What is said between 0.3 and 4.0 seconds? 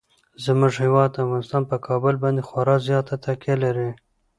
زموږ هیواد افغانستان په کابل باندې خورا زیاته تکیه لري.